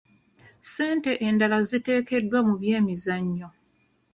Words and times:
Ssente 0.63 1.11
endala 1.27 1.59
ziteekeddwa 1.69 2.39
mu 2.47 2.53
byemizannyo. 2.61 3.47